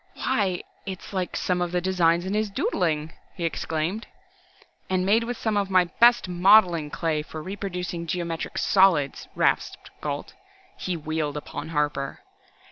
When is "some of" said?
1.37-1.71, 5.37-5.69